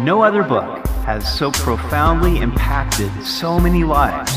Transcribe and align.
No 0.00 0.22
other 0.22 0.44
book 0.44 0.86
has 1.06 1.26
so 1.36 1.50
profoundly 1.50 2.38
impacted 2.38 3.10
so 3.24 3.58
many 3.58 3.82
lives 3.82 4.32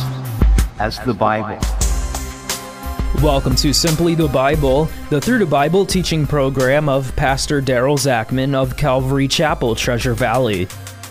as 0.80 0.98
the 1.02 1.14
Bible. 1.14 1.60
Welcome 3.22 3.56
to 3.58 3.72
Simply 3.72 4.16
the 4.16 4.28
Bible, 4.28 4.90
the 5.12 5.22
Through 5.22 5.38
the 5.38 5.46
Bible 5.46 5.86
teaching 5.86 6.26
program 6.26 6.90
of 6.90 7.16
Pastor 7.16 7.62
Daryl 7.62 7.96
Zachman 7.96 8.56
of 8.56 8.76
Calvary 8.76 9.28
Chapel, 9.28 9.76
Treasure 9.76 10.16
Valley. 10.16 10.68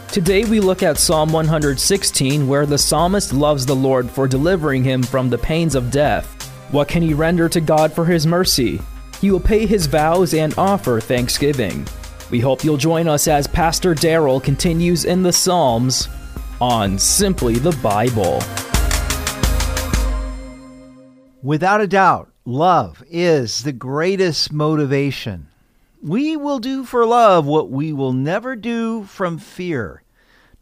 Today 0.09 0.45
we 0.45 0.59
look 0.59 0.83
at 0.83 0.99
Psalm 0.99 1.31
116, 1.33 2.49
where 2.49 2.67
the 2.67 2.77
psalmist 2.77 3.33
loves 3.33 3.65
the 3.65 3.77
Lord 3.77 4.11
for 4.11 4.27
delivering 4.27 4.83
him 4.83 5.05
from 5.05 5.31
the 5.31 5.39
pains 5.39 5.77
of 5.77 5.93
death. 5.93 6.27
What 6.73 6.89
can 6.89 7.03
he 7.03 7.15
render 7.15 7.49
to 7.49 7.61
God 7.61 7.93
for 7.93 8.05
his 8.05 8.27
mercy? 8.27 8.83
He 9.21 9.31
will 9.31 9.39
pay 9.39 9.65
his 9.65 9.87
vows 9.87 10.35
and 10.35 10.53
offer 10.59 10.99
thanksgiving. 10.99 11.87
We 12.31 12.39
hope 12.39 12.63
you'll 12.63 12.77
join 12.77 13.09
us 13.09 13.27
as 13.27 13.49
Pastor 13.49 13.93
Daryl 13.93 14.41
continues 14.41 15.05
in 15.05 15.25
the 15.25 15.33
Psalms 15.33 16.09
on 16.61 16.97
Simply 16.97 17.55
the 17.55 17.73
Bible. 17.83 18.41
Without 21.43 21.81
a 21.81 21.89
doubt, 21.89 22.31
love 22.45 23.03
is 23.11 23.65
the 23.65 23.73
greatest 23.73 24.53
motivation. 24.53 25.49
We 26.01 26.37
will 26.37 26.61
do 26.61 26.85
for 26.85 27.05
love 27.05 27.47
what 27.47 27.69
we 27.69 27.93
will 27.93 28.13
never 28.13 28.55
do 28.55 29.03
from 29.05 29.39
fear. 29.39 30.05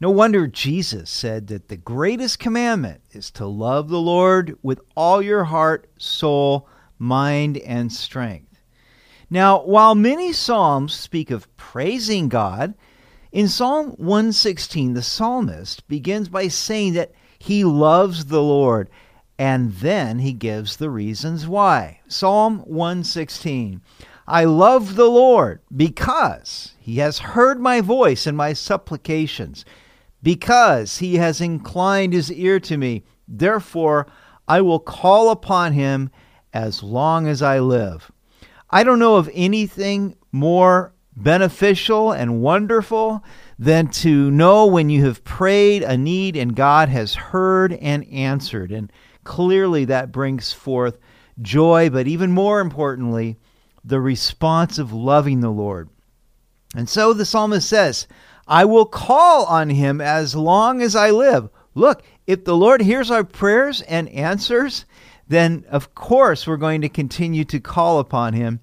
No 0.01 0.11
wonder 0.11 0.47
Jesus 0.47 1.11
said 1.11 1.49
that 1.49 1.69
the 1.69 1.77
greatest 1.77 2.39
commandment 2.39 3.03
is 3.11 3.31
to 3.33 3.47
love 3.47 3.91
the 3.91 4.01
Lord 4.01 4.57
with 4.63 4.81
all 4.97 5.21
your 5.21 5.45
heart, 5.45 5.91
soul, 5.99 6.67
mind, 6.99 7.59
and 7.59 7.93
strength. 7.93 8.48
Now, 9.31 9.63
while 9.63 9.95
many 9.95 10.33
Psalms 10.33 10.95
speak 10.95 11.31
of 11.31 11.55
praising 11.57 12.29
God, 12.29 12.75
in 13.31 13.49
Psalm 13.49 13.91
116, 13.99 14.95
the 14.95 15.03
psalmist 15.03 15.87
begins 15.87 16.31
by 16.31 16.49
saying 16.49 16.95
that 16.95 17.13
he 17.39 17.63
loves 17.63 18.27
the 18.27 18.43
Lord, 18.43 18.89
and 19.39 19.75
then 19.75 20.21
he 20.21 20.33
gives 20.33 20.77
the 20.77 20.89
reasons 20.89 21.47
why. 21.47 22.01
Psalm 22.09 22.61
116 22.61 23.83
I 24.27 24.45
love 24.45 24.95
the 24.97 25.09
Lord 25.09 25.61
because 25.75 26.75
he 26.79 26.97
has 26.97 27.19
heard 27.19 27.61
my 27.61 27.81
voice 27.81 28.27
and 28.27 28.37
my 28.37 28.53
supplications, 28.55 29.65
because 30.23 30.99
he 30.99 31.17
has 31.17 31.41
inclined 31.41 32.13
his 32.13 32.33
ear 32.33 32.61
to 32.61 32.77
me. 32.77 33.05
Therefore, 33.27 34.07
I 34.47 34.63
will 34.63 34.81
call 34.81 35.31
upon 35.31 35.75
him 35.75 36.11
as 36.53 36.83
long 36.83 37.27
as 37.27 37.43
I 37.43 37.59
live. 37.59 38.11
I 38.71 38.85
don't 38.85 38.99
know 38.99 39.17
of 39.17 39.31
anything 39.33 40.17
more 40.31 40.93
beneficial 41.17 42.13
and 42.13 42.41
wonderful 42.41 43.25
than 43.59 43.89
to 43.89 44.31
know 44.31 44.67
when 44.67 44.89
you 44.89 45.05
have 45.05 45.25
prayed 45.25 45.83
a 45.83 45.97
need 45.97 46.37
and 46.37 46.55
God 46.55 46.89
has 46.89 47.15
heard 47.15 47.73
and 47.73 48.07
answered. 48.07 48.71
And 48.71 48.93
clearly 49.25 49.85
that 49.87 50.13
brings 50.13 50.53
forth 50.53 50.99
joy, 51.41 51.91
but 51.91 52.07
even 52.07 52.31
more 52.31 52.61
importantly, 52.61 53.37
the 53.85 54.01
response 54.01 54.79
of 54.79 54.93
loving 54.93 55.41
the 55.41 55.51
Lord. 55.51 55.89
And 56.77 56.89
so 56.89 57.13
the 57.13 57.25
psalmist 57.25 57.69
says, 57.69 58.07
I 58.47 58.65
will 58.65 58.87
call 58.87 59.45
on 59.47 59.71
him 59.71 60.01
as 60.01 60.35
long 60.35 60.83
as 60.83 60.95
I 60.95 61.11
live. 61.11 61.49
Look, 61.75 62.03
if 62.27 62.45
the 62.45 62.57
Lord 62.57 62.81
hears 62.81 63.11
our 63.11 63.25
prayers 63.25 63.83
and 63.83 64.09
answers, 64.11 64.85
then 65.29 65.65
of 65.71 65.95
course 65.95 66.47
we're 66.47 66.57
going 66.57 66.81
to 66.81 66.89
continue 66.89 67.45
to 67.45 67.61
call 67.61 67.99
upon 67.99 68.33
him. 68.33 68.61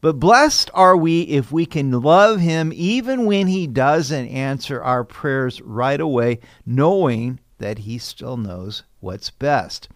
But 0.00 0.18
blessed 0.18 0.70
are 0.72 0.96
we 0.96 1.22
if 1.22 1.52
we 1.52 1.66
can 1.66 2.00
love 2.00 2.40
him 2.40 2.72
even 2.74 3.26
when 3.26 3.46
he 3.46 3.66
doesn't 3.66 4.28
answer 4.28 4.82
our 4.82 5.04
prayers 5.04 5.60
right 5.60 6.00
away, 6.00 6.40
knowing 6.64 7.38
that 7.58 7.78
he 7.78 7.98
still 7.98 8.36
knows 8.36 8.82
what's 9.00 9.30
best. 9.30 9.88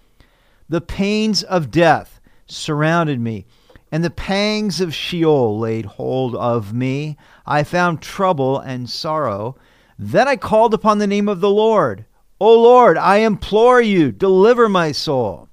The 0.69 0.81
pains 0.81 1.43
of 1.43 1.71
death 1.71 2.21
surrounded 2.47 3.21
me, 3.21 3.47
and 3.91 4.05
the 4.05 4.11
pangs 4.11 4.81
of 4.81 4.95
Sheol 4.95 5.59
laid 5.59 5.85
hold 5.85 6.35
of 6.37 6.75
me. 6.75 7.17
I 7.47 7.65
found 7.65 8.03
trouble 8.03 8.59
and 8.59 8.89
sorrow. 8.89 9.57
Then 9.99 10.29
I 10.29 10.37
called 10.37 10.75
upon 10.75 10.99
the 10.99 11.07
name 11.07 11.29
of 11.29 11.41
the 11.41 11.51
Lord. 11.51 12.05
O 12.41 12.61
Lord, 12.61 12.99
I 12.99 13.19
implore 13.19 13.81
you, 13.81 14.13
deliver 14.13 14.69
my 14.69 14.93
soul. 14.93 15.49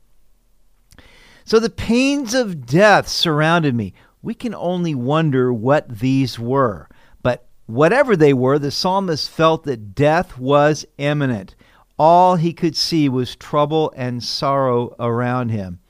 So 1.52 1.60
the 1.60 1.70
pains 1.70 2.34
of 2.34 2.66
death 2.66 3.10
surrounded 3.10 3.76
me. 3.76 3.94
We 4.22 4.34
can 4.34 4.56
only 4.56 4.96
wonder 4.96 5.52
what 5.52 6.00
these 6.00 6.40
were. 6.40 6.88
But 7.22 7.46
whatever 7.66 8.16
they 8.16 8.32
were, 8.32 8.58
the 8.58 8.72
psalmist 8.72 9.30
felt 9.30 9.66
that 9.66 9.94
death 9.94 10.38
was 10.38 10.86
imminent. 10.98 11.56
All 12.00 12.38
he 12.38 12.54
could 12.54 12.78
see 12.78 13.10
was 13.10 13.36
trouble 13.36 13.92
and 13.98 14.24
sorrow 14.24 14.96
around 14.98 15.50
him. 15.50 15.82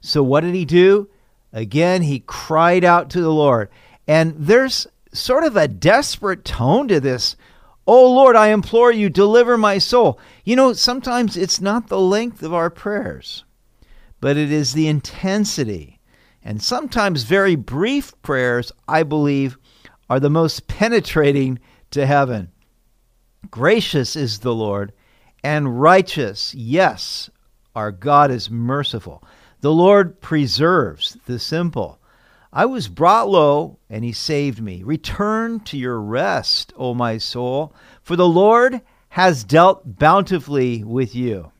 So 0.00 0.22
what 0.22 0.40
did 0.40 0.54
he 0.54 0.64
do? 0.64 1.10
Again, 1.52 2.00
he 2.00 2.20
cried 2.20 2.82
out 2.82 3.10
to 3.10 3.20
the 3.20 3.28
Lord. 3.28 3.68
And 4.08 4.34
there's 4.38 4.86
sort 5.12 5.44
of 5.44 5.54
a 5.54 5.68
desperate 5.68 6.46
tone 6.46 6.88
to 6.88 6.98
this. 6.98 7.36
Oh 7.86 8.10
Lord, 8.10 8.36
I 8.36 8.52
implore 8.52 8.90
you, 8.90 9.10
deliver 9.10 9.58
my 9.58 9.76
soul. 9.76 10.18
You 10.44 10.56
know, 10.56 10.72
sometimes 10.72 11.36
it's 11.36 11.60
not 11.60 11.88
the 11.88 12.00
length 12.00 12.42
of 12.42 12.54
our 12.54 12.70
prayers 12.70 13.44
but 14.20 14.36
it 14.36 14.52
is 14.52 14.72
the 14.72 14.88
intensity. 14.88 16.00
And 16.42 16.62
sometimes 16.62 17.22
very 17.24 17.54
brief 17.56 18.12
prayers, 18.22 18.72
I 18.88 19.02
believe, 19.02 19.58
are 20.08 20.20
the 20.20 20.30
most 20.30 20.66
penetrating 20.66 21.58
to 21.90 22.06
heaven. 22.06 22.50
Gracious 23.50 24.16
is 24.16 24.40
the 24.40 24.54
Lord, 24.54 24.92
and 25.42 25.80
righteous, 25.80 26.54
yes, 26.54 27.30
our 27.74 27.92
God 27.92 28.30
is 28.30 28.50
merciful. 28.50 29.24
The 29.60 29.72
Lord 29.72 30.20
preserves 30.20 31.16
the 31.26 31.38
simple. 31.38 32.00
I 32.52 32.66
was 32.66 32.88
brought 32.88 33.28
low, 33.28 33.78
and 33.88 34.04
he 34.04 34.12
saved 34.12 34.60
me. 34.60 34.82
Return 34.82 35.60
to 35.60 35.78
your 35.78 36.00
rest, 36.00 36.72
O 36.76 36.94
my 36.94 37.18
soul, 37.18 37.74
for 38.02 38.16
the 38.16 38.28
Lord 38.28 38.80
has 39.10 39.44
dealt 39.44 39.98
bountifully 39.98 40.82
with 40.82 41.14
you. 41.14 41.52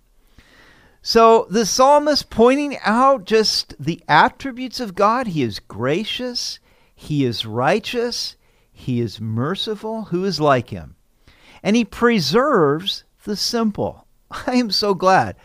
So 1.03 1.47
the 1.49 1.65
psalmist 1.65 2.29
pointing 2.29 2.77
out 2.85 3.25
just 3.25 3.75
the 3.79 4.03
attributes 4.07 4.81
of 4.81 4.95
God. 4.95 5.29
He 5.29 5.43
is 5.43 5.59
gracious, 5.59 6.59
he 6.95 7.25
is 7.25 7.47
righteous, 7.47 8.37
he 8.71 9.01
is 9.01 9.21
merciful. 9.21 10.05
Who 10.05 10.25
is 10.25 10.41
like 10.41 10.71
him? 10.71 10.97
And 11.63 11.77
he 11.77 11.85
preserves 11.85 13.05
the 13.25 13.37
simple. 13.37 14.07
I 14.31 14.57
am 14.57 14.71
so 14.71 14.95
glad 14.95 15.37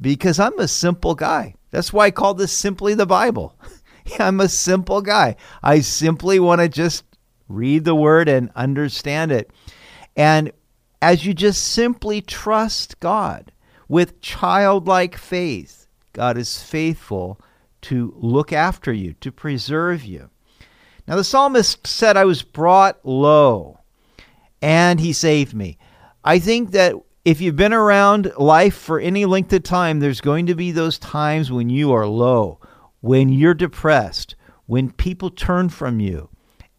because 0.00 0.38
I'm 0.38 0.58
a 0.58 0.68
simple 0.68 1.14
guy. 1.14 1.54
That's 1.70 1.92
why 1.92 2.06
I 2.06 2.10
call 2.10 2.34
this 2.34 2.52
simply 2.52 2.94
the 2.94 3.06
Bible. 3.06 3.58
I'm 4.18 4.40
a 4.40 4.48
simple 4.48 5.02
guy. 5.02 5.36
I 5.62 5.80
simply 5.80 6.38
want 6.38 6.60
to 6.60 6.68
just 6.68 7.04
read 7.48 7.84
the 7.84 7.94
word 7.94 8.28
and 8.28 8.50
understand 8.54 9.32
it. 9.32 9.50
And 10.16 10.52
as 11.00 11.24
you 11.24 11.34
just 11.34 11.64
simply 11.64 12.20
trust 12.20 13.00
God, 13.00 13.52
with 13.88 14.20
childlike 14.20 15.16
faith. 15.16 15.86
God 16.12 16.36
is 16.36 16.62
faithful 16.62 17.40
to 17.82 18.12
look 18.16 18.52
after 18.52 18.92
you, 18.92 19.14
to 19.14 19.32
preserve 19.32 20.04
you. 20.04 20.30
Now, 21.06 21.16
the 21.16 21.24
psalmist 21.24 21.86
said, 21.86 22.16
I 22.16 22.24
was 22.24 22.42
brought 22.42 23.04
low, 23.04 23.80
and 24.60 25.00
he 25.00 25.12
saved 25.12 25.54
me. 25.54 25.78
I 26.24 26.38
think 26.38 26.72
that 26.72 26.94
if 27.24 27.40
you've 27.40 27.56
been 27.56 27.72
around 27.72 28.32
life 28.36 28.74
for 28.74 29.00
any 29.00 29.24
length 29.24 29.52
of 29.52 29.62
time, 29.62 30.00
there's 30.00 30.20
going 30.20 30.46
to 30.46 30.54
be 30.54 30.70
those 30.70 30.98
times 30.98 31.50
when 31.50 31.70
you 31.70 31.92
are 31.92 32.06
low, 32.06 32.60
when 33.00 33.28
you're 33.28 33.54
depressed, 33.54 34.34
when 34.66 34.90
people 34.90 35.30
turn 35.30 35.68
from 35.68 36.00
you. 36.00 36.28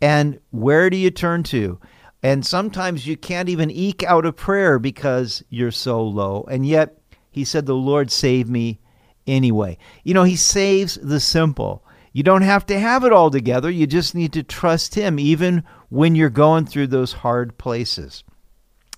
And 0.02 0.40
where 0.52 0.90
do 0.90 0.98
you 0.98 1.12
turn 1.12 1.44
to? 1.44 1.80
And 2.22 2.46
sometimes 2.46 3.08
you 3.08 3.18
can't 3.18 3.50
even 3.50 3.72
eke 3.72 4.04
out 4.04 4.26
a 4.26 4.34
prayer 4.34 4.78
because 4.78 5.44
you're 5.50 5.72
so 5.72 6.04
low. 6.04 6.46
And 6.50 6.66
yet, 6.66 6.99
he 7.32 7.46
said, 7.46 7.66
The 7.66 7.76
Lord 7.76 8.12
saved 8.12 8.50
me 8.50 8.80
anyway. 9.28 9.78
You 10.04 10.14
know, 10.14 10.24
He 10.24 10.36
saves 10.36 10.96
the 10.96 11.20
simple. 11.20 11.84
You 12.12 12.24
don't 12.24 12.42
have 12.42 12.66
to 12.68 12.80
have 12.80 13.04
it 13.04 13.14
all 13.14 13.30
together. 13.30 13.70
You 13.70 13.86
just 13.86 14.16
need 14.16 14.34
to 14.34 14.44
trust 14.44 14.96
Him, 14.96 15.20
even 15.20 15.64
when 15.90 16.16
you're 16.16 16.30
going 16.30 16.66
through 16.66 16.88
those 16.88 17.14
hard 17.14 17.58
places. 17.58 18.24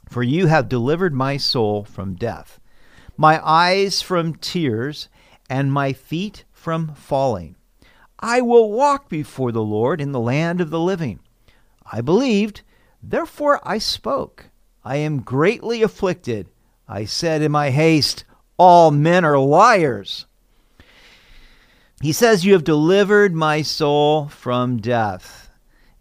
For 0.10 0.24
you 0.24 0.48
have 0.48 0.70
delivered 0.70 1.14
my 1.14 1.38
soul 1.38 1.84
from 1.84 2.16
death, 2.16 2.60
my 3.18 3.40
eyes 3.44 4.02
from 4.02 4.36
tears, 4.36 5.10
and 5.50 5.72
my 5.72 5.94
feet 5.94 6.46
from 6.52 6.96
falling. 6.96 7.56
I 8.20 8.42
will 8.42 8.72
walk 8.72 9.10
before 9.10 9.52
the 9.52 9.64
Lord 9.64 10.00
in 10.00 10.12
the 10.12 10.20
land 10.20 10.62
of 10.62 10.70
the 10.70 10.80
living. 10.80 11.20
I 11.92 12.02
believed, 12.02 12.62
therefore 13.02 13.60
I 13.64 13.78
spoke. 13.78 14.50
I 14.84 14.98
am 14.98 15.22
greatly 15.22 15.82
afflicted. 15.82 16.48
I 16.92 17.06
said 17.06 17.42
in 17.42 17.54
my 17.54 17.70
haste, 17.70 18.26
All 18.58 18.92
men 18.92 19.24
are 19.24 19.40
liars. 19.40 20.26
He 22.02 22.12
says, 22.12 22.44
You 22.44 22.52
have 22.52 22.66
delivered 22.66 23.34
my 23.34 23.62
soul 23.62 24.28
from 24.28 24.78
death. 24.78 25.50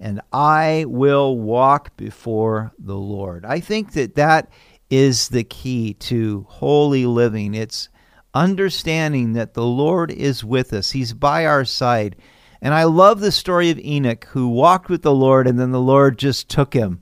and 0.01 0.21
I 0.33 0.87
will 0.89 1.39
walk 1.39 1.97
before 1.97 2.73
the 2.79 2.97
Lord. 2.97 3.45
I 3.45 3.61
think 3.61 3.93
that 3.93 4.17
that 4.17 4.51
is 4.89 5.29
the 5.29 5.45
key 5.45 5.95
to 5.95 6.47
holy 6.49 7.07
living. 7.07 7.55
It's 7.55 7.89
understanding 8.35 9.35
that 9.35 9.55
the 9.55 9.65
Lord 9.67 10.11
is 10.11 10.43
with 10.43 10.73
us, 10.73 10.91
He's 10.91 11.13
by 11.13 11.47
our 11.47 11.65
side. 11.65 12.17
And 12.61 12.75
I 12.75 12.85
love 12.85 13.21
the 13.21 13.31
story 13.31 13.71
of 13.71 13.79
Enoch 13.79 14.25
who 14.31 14.49
walked 14.49 14.89
with 14.89 15.03
the 15.03 15.15
Lord 15.15 15.47
and 15.47 15.59
then 15.59 15.71
the 15.71 15.81
Lord 15.81 16.19
just 16.19 16.49
took 16.49 16.75
him, 16.75 17.01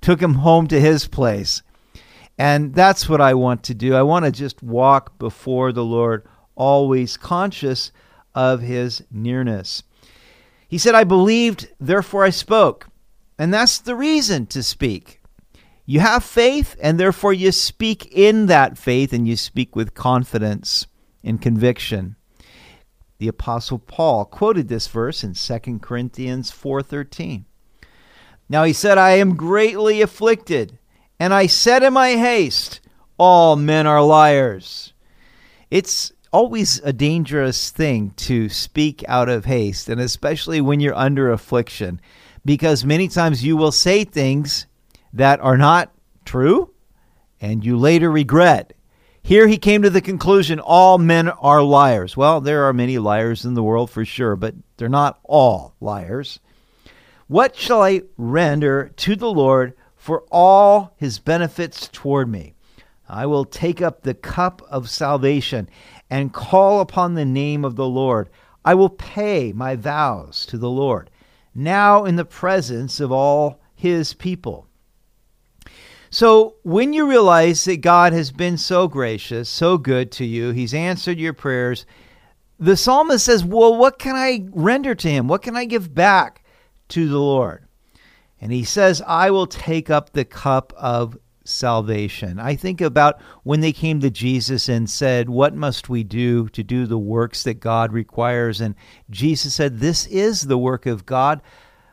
took 0.00 0.20
him 0.20 0.34
home 0.34 0.66
to 0.68 0.80
his 0.80 1.08
place. 1.08 1.62
And 2.38 2.74
that's 2.74 3.08
what 3.08 3.20
I 3.20 3.34
want 3.34 3.62
to 3.64 3.74
do. 3.74 3.94
I 3.94 4.02
want 4.02 4.24
to 4.24 4.32
just 4.32 4.62
walk 4.62 5.18
before 5.18 5.72
the 5.72 5.84
Lord, 5.84 6.26
always 6.56 7.16
conscious 7.16 7.92
of 8.34 8.60
his 8.60 9.04
nearness. 9.10 9.82
He 10.66 10.78
said, 10.78 10.94
I 10.94 11.04
believed, 11.04 11.68
therefore 11.78 12.24
I 12.24 12.30
spoke. 12.30 12.88
And 13.38 13.54
that's 13.54 13.78
the 13.78 13.94
reason 13.94 14.46
to 14.46 14.62
speak. 14.62 15.20
You 15.86 16.00
have 16.00 16.24
faith, 16.24 16.76
and 16.80 16.98
therefore 16.98 17.32
you 17.32 17.52
speak 17.52 18.06
in 18.10 18.46
that 18.46 18.78
faith, 18.78 19.12
and 19.12 19.28
you 19.28 19.36
speak 19.36 19.76
with 19.76 19.94
confidence 19.94 20.86
and 21.22 21.40
conviction. 21.42 22.16
The 23.18 23.28
apostle 23.28 23.78
Paul 23.78 24.24
quoted 24.24 24.68
this 24.68 24.86
verse 24.88 25.22
in 25.22 25.34
2 25.34 25.80
Corinthians 25.80 26.50
4:13. 26.50 27.44
Now 28.48 28.64
he 28.64 28.72
said, 28.72 28.98
"I 28.98 29.12
am 29.12 29.36
greatly 29.36 30.00
afflicted, 30.00 30.78
and 31.18 31.32
I 31.32 31.46
said 31.46 31.82
in 31.82 31.92
my 31.92 32.10
haste, 32.10 32.80
all 33.18 33.56
men 33.56 33.86
are 33.86 34.02
liars." 34.02 34.92
It's 35.70 36.12
always 36.32 36.80
a 36.82 36.92
dangerous 36.92 37.70
thing 37.70 38.12
to 38.16 38.48
speak 38.48 39.04
out 39.06 39.28
of 39.28 39.44
haste, 39.44 39.88
and 39.88 40.00
especially 40.00 40.60
when 40.60 40.80
you're 40.80 40.94
under 40.94 41.30
affliction, 41.30 42.00
because 42.44 42.84
many 42.84 43.08
times 43.08 43.44
you 43.44 43.56
will 43.56 43.72
say 43.72 44.04
things 44.04 44.66
that 45.12 45.40
are 45.40 45.56
not 45.56 45.92
true 46.24 46.70
and 47.40 47.64
you 47.64 47.76
later 47.76 48.10
regret. 48.10 48.72
Here 49.22 49.46
he 49.46 49.56
came 49.56 49.82
to 49.82 49.90
the 49.90 50.00
conclusion 50.00 50.60
all 50.60 50.98
men 50.98 51.28
are 51.28 51.62
liars. 51.62 52.16
Well, 52.16 52.40
there 52.40 52.64
are 52.64 52.72
many 52.72 52.98
liars 52.98 53.44
in 53.44 53.54
the 53.54 53.62
world 53.62 53.90
for 53.90 54.04
sure, 54.04 54.36
but 54.36 54.54
they're 54.76 54.88
not 54.88 55.18
all 55.22 55.74
liars. 55.80 56.40
What 57.26 57.56
shall 57.56 57.80
I 57.82 58.02
render 58.18 58.90
to 58.96 59.16
the 59.16 59.30
Lord 59.30 59.72
for 60.04 60.22
all 60.30 60.92
his 60.98 61.18
benefits 61.18 61.88
toward 61.88 62.28
me? 62.28 62.52
I 63.08 63.24
will 63.24 63.46
take 63.46 63.80
up 63.80 64.02
the 64.02 64.12
cup 64.12 64.60
of 64.68 64.90
salvation 64.90 65.66
and 66.10 66.30
call 66.30 66.80
upon 66.80 67.14
the 67.14 67.24
name 67.24 67.64
of 67.64 67.76
the 67.76 67.88
Lord. 67.88 68.28
I 68.66 68.74
will 68.74 68.90
pay 68.90 69.54
my 69.54 69.76
vows 69.76 70.44
to 70.46 70.58
the 70.58 70.68
Lord, 70.68 71.08
now 71.54 72.04
in 72.04 72.16
the 72.16 72.26
presence 72.26 73.00
of 73.00 73.10
all 73.10 73.62
his 73.74 74.12
people. 74.12 74.66
So, 76.10 76.56
when 76.64 76.92
you 76.92 77.08
realize 77.08 77.64
that 77.64 77.78
God 77.78 78.12
has 78.12 78.30
been 78.30 78.58
so 78.58 78.88
gracious, 78.88 79.48
so 79.48 79.78
good 79.78 80.12
to 80.12 80.26
you, 80.26 80.50
He's 80.50 80.74
answered 80.74 81.18
your 81.18 81.32
prayers, 81.32 81.86
the 82.60 82.76
psalmist 82.76 83.24
says, 83.24 83.42
Well, 83.42 83.74
what 83.74 83.98
can 83.98 84.16
I 84.16 84.46
render 84.52 84.94
to 84.94 85.10
Him? 85.10 85.28
What 85.28 85.40
can 85.40 85.56
I 85.56 85.64
give 85.64 85.94
back 85.94 86.44
to 86.90 87.08
the 87.08 87.18
Lord? 87.18 87.63
And 88.40 88.52
he 88.52 88.64
says, 88.64 89.02
I 89.06 89.30
will 89.30 89.46
take 89.46 89.90
up 89.90 90.12
the 90.12 90.24
cup 90.24 90.72
of 90.76 91.16
salvation. 91.44 92.38
I 92.38 92.56
think 92.56 92.80
about 92.80 93.20
when 93.42 93.60
they 93.60 93.72
came 93.72 94.00
to 94.00 94.10
Jesus 94.10 94.68
and 94.68 94.88
said, 94.88 95.28
What 95.28 95.54
must 95.54 95.88
we 95.88 96.02
do 96.02 96.48
to 96.50 96.62
do 96.62 96.86
the 96.86 96.98
works 96.98 97.42
that 97.44 97.60
God 97.60 97.92
requires? 97.92 98.60
And 98.60 98.74
Jesus 99.10 99.54
said, 99.54 99.78
This 99.78 100.06
is 100.06 100.42
the 100.42 100.58
work 100.58 100.86
of 100.86 101.06
God, 101.06 101.42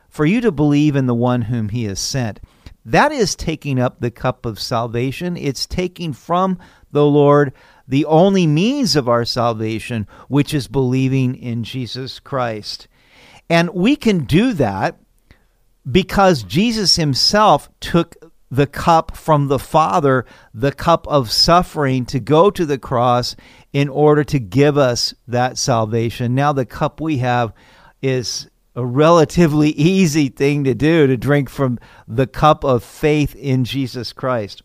for 0.08 0.26
you 0.26 0.40
to 0.40 0.52
believe 0.52 0.96
in 0.96 1.06
the 1.06 1.14
one 1.14 1.42
whom 1.42 1.68
he 1.68 1.84
has 1.84 2.00
sent. 2.00 2.40
That 2.84 3.12
is 3.12 3.36
taking 3.36 3.78
up 3.78 4.00
the 4.00 4.10
cup 4.10 4.44
of 4.44 4.60
salvation. 4.60 5.36
It's 5.36 5.66
taking 5.66 6.12
from 6.12 6.58
the 6.90 7.04
Lord 7.04 7.52
the 7.86 8.04
only 8.06 8.46
means 8.46 8.96
of 8.96 9.08
our 9.08 9.24
salvation, 9.24 10.06
which 10.28 10.52
is 10.52 10.66
believing 10.66 11.36
in 11.36 11.62
Jesus 11.62 12.18
Christ. 12.18 12.88
And 13.48 13.70
we 13.70 13.96
can 13.96 14.24
do 14.24 14.52
that 14.54 14.98
because 15.90 16.42
Jesus 16.42 16.96
himself 16.96 17.68
took 17.80 18.16
the 18.50 18.66
cup 18.66 19.16
from 19.16 19.48
the 19.48 19.58
Father, 19.58 20.26
the 20.52 20.72
cup 20.72 21.08
of 21.08 21.32
suffering, 21.32 22.04
to 22.04 22.20
go 22.20 22.50
to 22.50 22.66
the 22.66 22.78
cross 22.78 23.34
in 23.72 23.88
order 23.88 24.22
to 24.24 24.38
give 24.38 24.76
us 24.76 25.14
that 25.26 25.56
salvation. 25.56 26.34
Now, 26.34 26.52
the 26.52 26.66
cup 26.66 27.00
we 27.00 27.18
have 27.18 27.54
is 28.02 28.50
a 28.76 28.84
relatively 28.84 29.70
easy 29.76 30.28
thing 30.28 30.64
to 30.64 30.74
do 30.74 31.06
to 31.06 31.16
drink 31.16 31.48
from 31.48 31.78
the 32.06 32.26
cup 32.26 32.62
of 32.62 32.84
faith 32.84 33.34
in 33.34 33.64
Jesus 33.64 34.12
Christ. 34.12 34.62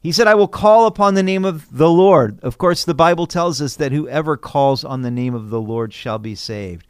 He 0.00 0.12
said, 0.12 0.26
I 0.26 0.34
will 0.34 0.48
call 0.48 0.86
upon 0.86 1.14
the 1.14 1.22
name 1.22 1.44
of 1.44 1.66
the 1.74 1.88
Lord. 1.88 2.38
Of 2.42 2.58
course, 2.58 2.84
the 2.84 2.94
Bible 2.94 3.26
tells 3.26 3.62
us 3.62 3.76
that 3.76 3.92
whoever 3.92 4.36
calls 4.36 4.84
on 4.84 5.02
the 5.02 5.10
name 5.10 5.34
of 5.34 5.48
the 5.48 5.60
Lord 5.60 5.94
shall 5.94 6.18
be 6.18 6.34
saved. 6.34 6.86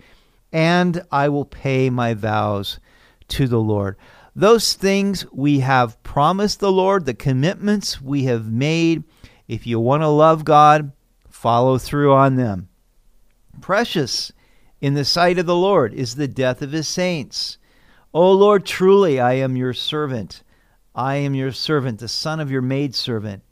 And 0.53 1.03
I 1.13 1.29
will 1.29 1.45
pay 1.45 1.91
my 1.91 2.15
vows 2.15 2.81
to 3.29 3.47
the 3.47 3.61
Lord. 3.61 3.97
Those 4.37 4.75
things 4.75 5.25
we 5.33 5.61
have 5.61 6.03
promised 6.03 6.61
the 6.61 6.73
Lord, 6.73 7.07
the 7.07 7.15
commitments 7.15 8.01
we 8.01 8.25
have 8.25 8.51
made. 8.51 9.05
If 9.47 9.67
you 9.67 9.79
want 9.79 10.03
to 10.03 10.09
love 10.09 10.45
God, 10.45 10.93
follow 11.29 11.79
through 11.79 12.13
on 12.13 12.37
them. 12.37 12.69
Precious 13.61 14.33
in 14.81 14.95
the 14.95 15.05
sight 15.05 15.39
of 15.39 15.47
the 15.47 15.57
Lord 15.57 15.95
is 15.95 16.17
the 16.17 16.29
death 16.29 16.63
of 16.63 16.73
his 16.73 16.89
saints. 16.89 17.59
O 18.13 18.33
Lord, 18.33 18.65
truly 18.65 19.21
I 19.21 19.35
am 19.35 19.57
your 19.57 19.73
servant. 19.73 20.43
I 20.95 21.17
am 21.17 21.35
your 21.35 21.53
servant, 21.53 22.01
the 22.01 22.09
son 22.09 22.41
of 22.41 22.51
your 22.51 22.63
maidservant. 22.63 23.43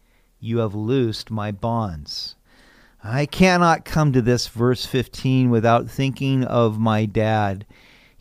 You 0.41 0.59
have 0.59 0.75
loosed 0.75 1.31
my 1.31 1.53
bonds. 1.53 2.37
I 3.03 3.27
cannot 3.27 3.85
come 3.85 4.13
to 4.13 4.23
this 4.23 4.47
verse 4.47 4.87
15 4.87 5.51
without 5.51 5.91
thinking 5.91 6.45
of 6.45 6.79
my 6.79 7.05
dad. 7.05 7.67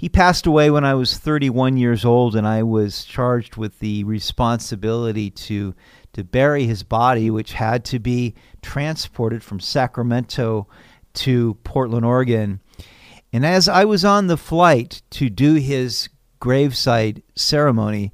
He 0.01 0.09
passed 0.09 0.47
away 0.47 0.71
when 0.71 0.83
I 0.83 0.95
was 0.95 1.19
31 1.19 1.77
years 1.77 2.03
old, 2.03 2.35
and 2.35 2.47
I 2.47 2.63
was 2.63 3.05
charged 3.05 3.55
with 3.55 3.77
the 3.77 4.03
responsibility 4.03 5.29
to, 5.29 5.75
to 6.13 6.23
bury 6.23 6.65
his 6.65 6.81
body, 6.81 7.29
which 7.29 7.53
had 7.53 7.85
to 7.85 7.99
be 7.99 8.33
transported 8.63 9.43
from 9.43 9.59
Sacramento 9.59 10.67
to 11.13 11.53
Portland, 11.63 12.03
Oregon. 12.03 12.61
And 13.31 13.45
as 13.45 13.69
I 13.69 13.85
was 13.85 14.03
on 14.03 14.25
the 14.25 14.37
flight 14.37 15.03
to 15.11 15.29
do 15.29 15.53
his 15.53 16.09
graveside 16.39 17.21
ceremony, 17.35 18.11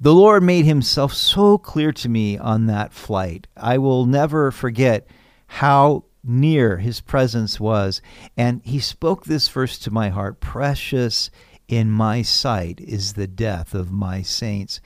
the 0.00 0.14
Lord 0.14 0.42
made 0.42 0.64
himself 0.64 1.12
so 1.12 1.58
clear 1.58 1.92
to 1.92 2.08
me 2.08 2.38
on 2.38 2.64
that 2.68 2.94
flight. 2.94 3.46
I 3.54 3.76
will 3.76 4.06
never 4.06 4.50
forget 4.50 5.06
how 5.46 6.04
near 6.28 6.78
his 6.78 7.00
presence 7.00 7.58
was. 7.58 8.00
And 8.36 8.60
he 8.64 8.78
spoke 8.78 9.24
this 9.24 9.48
verse 9.48 9.78
to 9.80 9.90
my 9.90 10.10
heart 10.10 10.40
Precious 10.40 11.30
in 11.68 11.90
my 11.90 12.22
sight 12.22 12.80
is 12.80 13.12
the 13.12 13.26
death 13.26 13.74
of 13.74 13.90
my 13.90 14.22
saints. 14.22 14.80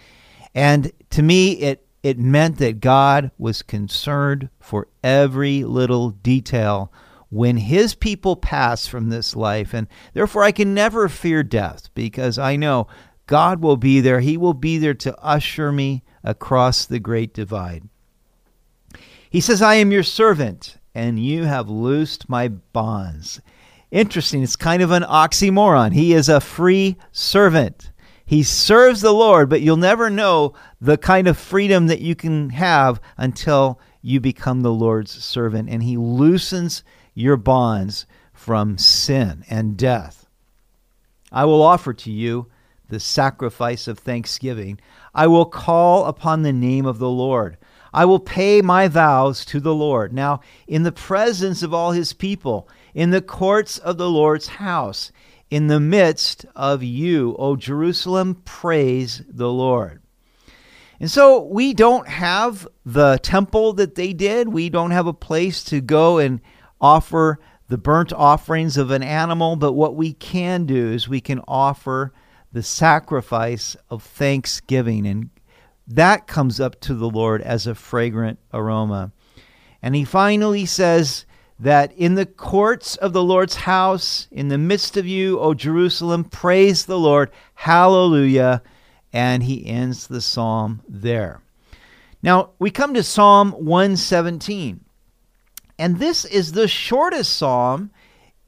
And 0.55 0.93
to 1.11 1.23
me, 1.23 1.53
it, 1.53 1.87
it 2.03 2.19
meant 2.19 2.59
that 2.59 2.81
God 2.81 3.31
was 3.39 3.63
concerned 3.63 4.51
for 4.61 4.89
every 5.03 5.65
little 5.65 6.11
detail 6.11 6.93
when 7.31 7.57
his 7.57 7.95
people 7.95 8.37
pass 8.37 8.87
from 8.87 9.09
this 9.09 9.35
life. 9.35 9.73
And 9.73 9.87
therefore, 10.13 10.43
I 10.43 10.53
can 10.53 10.75
never 10.75 11.09
fear 11.09 11.43
death 11.43 11.89
because 11.95 12.39
I 12.39 12.57
know 12.57 12.89
God 13.27 13.63
will 13.63 13.79
be 13.79 14.01
there. 14.01 14.21
He 14.21 14.37
will 14.37 14.55
be 14.55 14.77
there 14.77 14.95
to 14.95 15.19
usher 15.19 15.73
me 15.73 16.03
across 16.23 16.85
the 16.85 16.99
great 16.99 17.33
divide. 17.33 17.89
He 19.31 19.41
says, 19.41 19.63
I 19.63 19.77
am 19.77 19.93
your 19.93 20.03
servant 20.03 20.77
and 20.95 21.19
you 21.19 21.45
have 21.45 21.69
loosed 21.69 22.29
my 22.29 22.49
bonds. 22.49 23.41
Interesting. 23.91 24.43
It's 24.43 24.57
kind 24.57 24.83
of 24.83 24.91
an 24.91 25.03
oxymoron. 25.03 25.93
He 25.93 26.15
is 26.15 26.29
a 26.29 26.41
free 26.41 26.97
servant. 27.13 27.91
He 28.25 28.43
serves 28.43 29.03
the 29.03 29.13
Lord, 29.13 29.51
but 29.51 29.61
you'll 29.61 29.77
never 29.77 30.09
know 30.09 30.55
the 30.81 30.97
kind 30.97 31.29
of 31.29 31.37
freedom 31.37 31.89
that 31.89 32.01
you 32.01 32.15
can 32.15 32.51
have 32.51 33.01
until 33.17 33.79
you 34.01 34.21
become 34.21 34.63
the 34.63 34.73
Lord's 34.73 35.11
servant. 35.11 35.69
And 35.69 35.83
He 35.83 35.97
loosens 35.97 36.83
your 37.15 37.37
bonds 37.37 38.07
from 38.33 38.79
sin 38.79 39.45
and 39.51 39.77
death. 39.77 40.27
I 41.31 41.45
will 41.45 41.63
offer 41.63 41.93
to 41.93 42.11
you 42.11 42.49
the 42.89 43.01
sacrifice 43.01 43.89
of 43.89 43.99
thanksgiving. 43.99 44.81
I 45.15 45.27
will 45.27 45.47
call 45.47 46.07
upon 46.07 46.43
the 46.43 46.53
name 46.53 46.87
of 46.87 46.99
the 46.99 47.11
Lord. 47.11 47.57
I 47.93 48.05
will 48.05 48.21
pay 48.21 48.63
my 48.63 48.89
vows 48.89 49.45
to 49.47 49.61
the 49.61 49.75
Lord. 49.75 50.13
Now, 50.13 50.41
in 50.67 50.83
the 50.83 50.93
presence 50.93 51.63
of 51.63 51.75
all 51.75 51.93
his 51.93 52.13
people, 52.13 52.69
in 52.95 53.11
the 53.11 53.21
courts 53.21 53.79
of 53.79 53.99
the 53.99 54.11
Lord's 54.11 54.49
house, 54.49 55.13
in 55.51 55.67
the 55.67 55.81
midst 55.81 56.47
of 56.57 56.83
you, 56.83 57.37
O 57.39 57.57
Jerusalem, 57.57 58.43
praise 58.45 59.23
the 59.29 59.51
Lord. 59.51 60.01
And 60.99 61.11
so 61.11 61.43
we 61.43 61.75
don't 61.75 62.09
have 62.09 62.67
the 62.87 63.19
temple 63.23 63.73
that 63.75 63.97
they 63.97 64.13
did. 64.13 64.49
We 64.49 64.71
don't 64.71 64.93
have 64.93 65.07
a 65.07 65.13
place 65.13 65.65
to 65.65 65.81
go 65.81 66.19
and 66.19 66.41
offer 66.81 67.41
the 67.69 67.77
burnt 67.77 68.13
offerings 68.13 68.77
of 68.77 68.91
an 68.91 69.03
animal, 69.03 69.57
but 69.57 69.73
what 69.73 69.97
we 69.97 70.13
can 70.13 70.65
do 70.65 70.93
is 70.93 71.09
we 71.09 71.21
can 71.21 71.41
offer 71.49 72.13
the 72.53 72.63
sacrifice 72.63 73.77
of 73.91 74.03
thanksgiving. 74.03 75.07
And 75.07 75.31
that 75.87 76.27
comes 76.27 76.61
up 76.61 76.81
to 76.81 76.95
the 76.95 77.09
Lord 77.09 77.43
as 77.43 77.67
a 77.67 77.75
fragrant 77.75 78.39
aroma. 78.53 79.12
And 79.83 79.95
he 79.95 80.05
finally 80.05 80.65
says 80.65 81.27
that 81.59 81.93
in 81.93 82.15
the 82.15 82.27
courts 82.27 82.97
of 82.97 83.12
the 83.12 83.23
Lord's 83.23 83.57
house, 83.57 84.29
in 84.31 84.49
the 84.49 84.59
midst 84.59 84.97
of 84.97 85.07
you, 85.07 85.39
O 85.39 85.55
Jerusalem, 85.55 86.25
praise 86.25 86.87
the 86.87 86.99
Lord. 86.99 87.31
Hallelujah. 87.55 88.62
And 89.12 89.43
he 89.43 89.67
ends 89.67 90.07
the 90.07 90.21
psalm 90.21 90.83
there. 90.89 91.41
Now, 92.23 92.51
we 92.59 92.71
come 92.71 92.95
to 92.95 93.03
Psalm 93.03 93.53
117. 93.53 94.85
And 95.79 95.99
this 95.99 96.25
is 96.25 96.53
the 96.53 96.69
shortest 96.69 97.37
psalm 97.37 97.91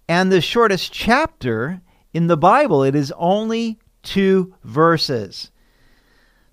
and 0.08 0.30
the 0.30 0.40
shortest 0.40 0.92
chapter 0.92 1.80
in 2.12 2.28
the 2.28 2.36
Bible. 2.36 2.84
It 2.84 2.94
is 2.94 3.12
only 3.16 3.78
two 4.02 4.54
verses. 4.62 5.50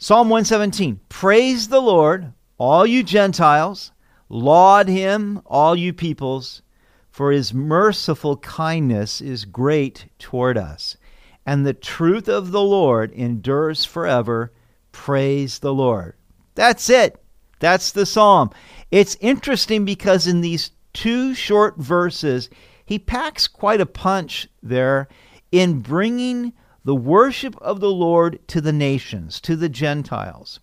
Psalm 0.03 0.29
117 0.29 0.99
Praise 1.09 1.67
the 1.67 1.79
Lord, 1.79 2.33
all 2.57 2.87
you 2.87 3.03
Gentiles, 3.03 3.91
laud 4.29 4.87
him, 4.87 5.39
all 5.45 5.75
you 5.75 5.93
peoples, 5.93 6.63
for 7.11 7.31
his 7.31 7.53
merciful 7.53 8.37
kindness 8.37 9.21
is 9.21 9.45
great 9.45 10.07
toward 10.17 10.57
us, 10.57 10.97
and 11.45 11.63
the 11.63 11.75
truth 11.75 12.27
of 12.27 12.49
the 12.49 12.63
Lord 12.63 13.11
endures 13.11 13.85
forever. 13.85 14.51
Praise 14.91 15.59
the 15.59 15.71
Lord. 15.71 16.15
That's 16.55 16.89
it. 16.89 17.23
That's 17.59 17.91
the 17.91 18.07
psalm. 18.07 18.49
It's 18.89 19.17
interesting 19.21 19.85
because 19.85 20.25
in 20.25 20.41
these 20.41 20.71
two 20.93 21.35
short 21.35 21.77
verses, 21.77 22.49
he 22.83 22.97
packs 22.97 23.47
quite 23.47 23.81
a 23.81 23.85
punch 23.85 24.47
there 24.63 25.09
in 25.51 25.81
bringing 25.81 26.53
the 26.83 26.95
worship 26.95 27.55
of 27.61 27.79
the 27.79 27.91
Lord 27.91 28.39
to 28.47 28.61
the 28.61 28.73
nations, 28.73 29.39
to 29.41 29.55
the 29.55 29.69
Gentiles. 29.69 30.59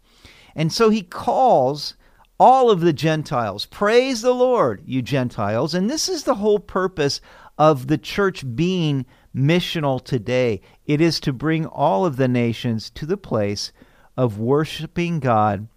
And 0.55 0.73
so 0.73 0.91
he 0.91 1.03
calls 1.03 1.95
all 2.41 2.71
of 2.71 2.81
the 2.81 2.93
Gentiles, 2.93 3.67
praise 3.67 4.23
the 4.23 4.35
Lord, 4.35 4.83
you 4.87 5.03
Gentiles. 5.03 5.75
And 5.75 5.91
this 5.91 6.09
is 6.09 6.25
the 6.25 6.37
whole 6.37 6.59
purpose 6.59 7.21
of 7.57 7.89
the 7.89 7.99
church 7.99 8.45
being 8.55 9.05
missional 9.35 10.03
today. 10.03 10.61
It 10.87 11.01
is 11.01 11.21
to 11.21 11.33
bring 11.33 11.67
all 11.67 12.07
of 12.07 12.17
the 12.17 12.29
nations 12.29 12.91
to 12.91 13.07
the 13.07 13.17
place 13.17 13.73
of 14.17 14.39
worshiping 14.39 15.21
God 15.21 15.69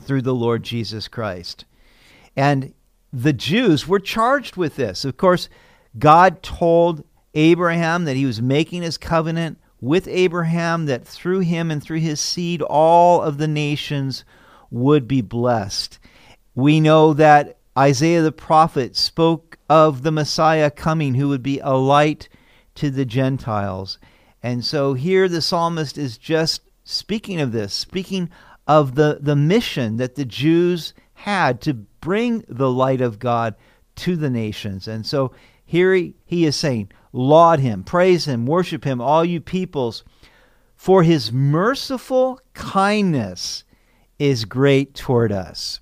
through 0.00 0.22
the 0.22 0.34
Lord 0.34 0.62
Jesus 0.62 1.08
Christ. 1.08 1.64
And 2.36 2.72
the 3.12 3.32
Jews 3.32 3.86
were 3.86 4.00
charged 4.00 4.56
with 4.56 4.76
this. 4.76 5.04
Of 5.04 5.18
course, 5.18 5.48
God 5.98 6.42
told 6.42 7.04
Abraham 7.34 8.04
that 8.06 8.16
he 8.16 8.26
was 8.26 8.40
making 8.40 8.82
his 8.82 8.96
covenant 8.96 9.58
with 9.82 10.06
Abraham, 10.06 10.86
that 10.86 11.04
through 11.04 11.40
him 11.40 11.70
and 11.70 11.82
through 11.82 11.98
his 11.98 12.20
seed, 12.20 12.62
all 12.62 13.20
of 13.20 13.36
the 13.36 13.48
nations 13.48 14.24
would 14.70 15.08
be 15.08 15.20
blessed. 15.20 15.98
We 16.54 16.80
know 16.80 17.12
that 17.14 17.58
Isaiah 17.76 18.22
the 18.22 18.32
prophet 18.32 18.94
spoke 18.94 19.58
of 19.68 20.02
the 20.02 20.12
Messiah 20.12 20.70
coming, 20.70 21.14
who 21.14 21.28
would 21.28 21.42
be 21.42 21.58
a 21.58 21.72
light 21.72 22.28
to 22.76 22.90
the 22.90 23.04
Gentiles. 23.04 23.98
And 24.40 24.64
so 24.64 24.94
here 24.94 25.28
the 25.28 25.42
psalmist 25.42 25.98
is 25.98 26.16
just 26.16 26.62
speaking 26.84 27.40
of 27.40 27.50
this, 27.50 27.74
speaking 27.74 28.30
of 28.68 28.94
the, 28.94 29.18
the 29.20 29.36
mission 29.36 29.96
that 29.96 30.14
the 30.14 30.24
Jews 30.24 30.94
had 31.14 31.60
to 31.62 31.74
bring 31.74 32.44
the 32.48 32.70
light 32.70 33.00
of 33.00 33.18
God 33.18 33.56
to 33.96 34.16
the 34.16 34.30
nations. 34.30 34.86
And 34.86 35.04
so 35.04 35.32
here 35.72 35.94
he, 35.94 36.14
he 36.26 36.44
is 36.44 36.54
saying, 36.54 36.92
Laud 37.14 37.58
him, 37.58 37.82
praise 37.82 38.26
him, 38.26 38.44
worship 38.44 38.84
him, 38.84 39.00
all 39.00 39.24
you 39.24 39.40
peoples, 39.40 40.04
for 40.76 41.02
his 41.02 41.32
merciful 41.32 42.38
kindness 42.52 43.64
is 44.18 44.44
great 44.44 44.94
toward 44.94 45.32
us. 45.32 45.80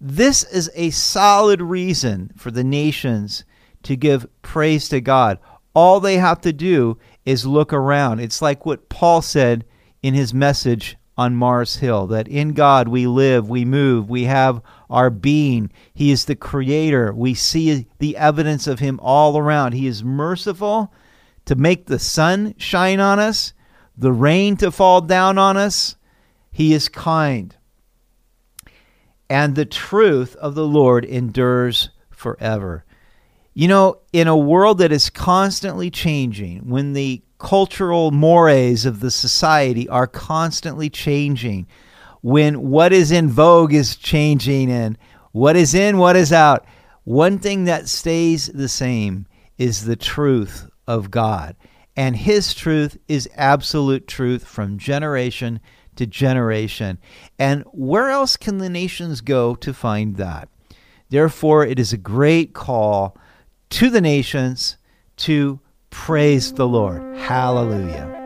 This 0.00 0.42
is 0.42 0.72
a 0.74 0.90
solid 0.90 1.62
reason 1.62 2.32
for 2.36 2.50
the 2.50 2.64
nations 2.64 3.44
to 3.84 3.94
give 3.94 4.26
praise 4.42 4.88
to 4.88 5.00
God. 5.00 5.38
All 5.72 6.00
they 6.00 6.16
have 6.16 6.40
to 6.40 6.52
do 6.52 6.98
is 7.24 7.46
look 7.46 7.72
around. 7.72 8.18
It's 8.18 8.42
like 8.42 8.66
what 8.66 8.88
Paul 8.88 9.22
said 9.22 9.64
in 10.02 10.14
his 10.14 10.34
message 10.34 10.96
on 11.16 11.36
Mars 11.36 11.76
Hill 11.76 12.08
that 12.08 12.26
in 12.26 12.54
God 12.54 12.88
we 12.88 13.06
live, 13.06 13.48
we 13.48 13.64
move, 13.64 14.10
we 14.10 14.24
have 14.24 14.60
our 14.90 15.10
being. 15.10 15.70
He 15.94 16.10
is 16.10 16.24
the 16.24 16.36
creator. 16.36 17.12
We 17.12 17.34
see 17.34 17.86
the 17.98 18.16
evidence 18.16 18.66
of 18.66 18.78
Him 18.78 19.00
all 19.02 19.38
around. 19.38 19.72
He 19.72 19.86
is 19.86 20.04
merciful 20.04 20.92
to 21.46 21.54
make 21.54 21.86
the 21.86 21.98
sun 21.98 22.54
shine 22.58 23.00
on 23.00 23.18
us, 23.18 23.52
the 23.96 24.12
rain 24.12 24.56
to 24.58 24.70
fall 24.70 25.00
down 25.00 25.38
on 25.38 25.56
us. 25.56 25.96
He 26.50 26.72
is 26.72 26.88
kind. 26.88 27.54
And 29.28 29.54
the 29.54 29.64
truth 29.64 30.36
of 30.36 30.54
the 30.54 30.66
Lord 30.66 31.04
endures 31.04 31.90
forever. 32.10 32.84
You 33.54 33.68
know, 33.68 34.00
in 34.12 34.28
a 34.28 34.36
world 34.36 34.78
that 34.78 34.92
is 34.92 35.08
constantly 35.08 35.90
changing, 35.90 36.68
when 36.68 36.92
the 36.92 37.22
cultural 37.38 38.10
mores 38.10 38.84
of 38.84 39.00
the 39.00 39.10
society 39.10 39.88
are 39.88 40.06
constantly 40.06 40.90
changing, 40.90 41.66
when 42.26 42.70
what 42.70 42.92
is 42.92 43.12
in 43.12 43.28
vogue 43.28 43.72
is 43.72 43.94
changing 43.94 44.68
and 44.68 44.98
what 45.30 45.54
is 45.54 45.76
in, 45.76 45.96
what 45.96 46.16
is 46.16 46.32
out, 46.32 46.66
one 47.04 47.38
thing 47.38 47.66
that 47.66 47.88
stays 47.88 48.48
the 48.48 48.68
same 48.68 49.24
is 49.58 49.84
the 49.84 49.94
truth 49.94 50.68
of 50.88 51.08
God. 51.08 51.54
And 51.96 52.16
His 52.16 52.52
truth 52.52 52.98
is 53.06 53.28
absolute 53.36 54.08
truth 54.08 54.44
from 54.44 54.76
generation 54.76 55.60
to 55.94 56.04
generation. 56.04 56.98
And 57.38 57.62
where 57.70 58.10
else 58.10 58.36
can 58.36 58.58
the 58.58 58.70
nations 58.70 59.20
go 59.20 59.54
to 59.54 59.72
find 59.72 60.16
that? 60.16 60.48
Therefore, 61.10 61.64
it 61.64 61.78
is 61.78 61.92
a 61.92 61.96
great 61.96 62.54
call 62.54 63.16
to 63.70 63.88
the 63.88 64.00
nations 64.00 64.78
to 65.18 65.60
praise 65.90 66.54
the 66.54 66.66
Lord. 66.66 67.16
Hallelujah. 67.18 68.25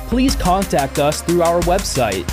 please 0.11 0.35
contact 0.35 0.99
us 0.99 1.21
through 1.21 1.41
our 1.41 1.61
website. 1.61 2.27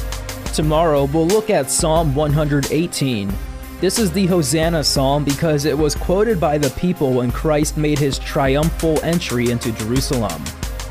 Tomorrow 0.52 1.04
we'll 1.04 1.28
look 1.28 1.48
at 1.48 1.70
Psalm 1.70 2.12
118. 2.12 3.32
This 3.80 4.00
is 4.00 4.10
the 4.10 4.26
Hosanna 4.26 4.82
psalm 4.82 5.22
because 5.22 5.64
it 5.64 5.78
was 5.78 5.94
quoted 5.94 6.40
by 6.40 6.58
the 6.58 6.70
people 6.70 7.12
when 7.12 7.30
Christ 7.30 7.76
made 7.76 7.96
his 7.96 8.18
triumphal 8.18 9.00
entry 9.04 9.52
into 9.52 9.70
Jerusalem. 9.70 10.42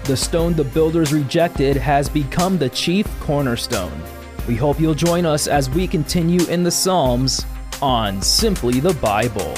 The 0.06 0.16
stone 0.16 0.54
the 0.54 0.64
builders 0.64 1.12
rejected 1.12 1.76
has 1.76 2.08
become 2.08 2.58
the 2.58 2.70
chief 2.70 3.06
cornerstone. 3.20 4.02
We 4.48 4.56
hope 4.56 4.80
you'll 4.80 4.94
join 4.94 5.26
us 5.26 5.48
as 5.48 5.70
we 5.70 5.90
continue 5.90 6.46
in 6.46 6.64
the 6.64 6.72
Psalms 6.72 7.46
on 7.82 8.22
Simply 8.22 8.80
the 8.80 8.94
Bible. 8.94 9.54